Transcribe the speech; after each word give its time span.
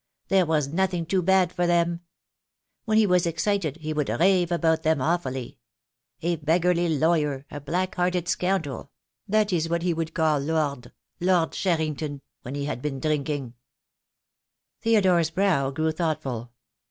There 0.29 0.47
was 0.47 0.67
nothing 0.67 1.05
too 1.05 1.21
bad 1.21 1.53
for 1.53 1.67
them. 1.67 1.99
When 2.85 2.97
he 2.97 3.05
was 3.05 3.27
excited 3.27 3.77
he 3.77 3.93
would 3.93 4.09
rave 4.09 4.51
about 4.51 4.81
them 4.81 4.99
awfully— 4.99 5.59
a 6.23 6.37
beggarly 6.37 6.89
lawyer, 6.97 7.45
a 7.51 7.61
black 7.61 7.93
hearted 7.93 8.27
scoundrel, 8.27 8.89
that 9.27 9.53
is 9.53 9.69
what 9.69 9.83
he 9.83 9.93
would 9.93 10.15
call 10.15 10.39
Lord— 10.39 10.91
Lord 11.21 11.53
Sherrington, 11.53 12.23
when 12.41 12.55
he 12.55 12.65
had 12.65 12.81
been 12.81 12.99
drinking." 12.99 13.43
THE 13.43 13.43
DAY 13.45 13.45
WILL 13.45 13.53
COME. 13.53 13.55
I 13.59 13.61
Q 13.75 14.63
I 14.63 14.81
Theodore's 14.81 15.29
brow 15.29 15.69
grew 15.69 15.91
thoughtful. 15.91 16.51